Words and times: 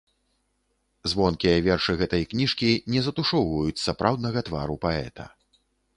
Звонкія 1.11 1.57
вершы 1.67 1.91
гэтай 2.01 2.23
кніжкі 2.31 2.71
не 2.95 3.03
затушоўваюць 3.09 3.83
сапраўднага 3.85 4.39
твару 4.49 4.75
паэта. 4.87 5.23